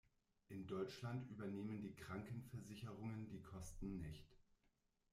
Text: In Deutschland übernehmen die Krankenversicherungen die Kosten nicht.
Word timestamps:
In 0.47 0.65
Deutschland 0.65 1.29
übernehmen 1.29 1.79
die 1.79 1.93
Krankenversicherungen 1.93 3.27
die 3.29 3.43
Kosten 3.43 3.99
nicht. 4.01 4.35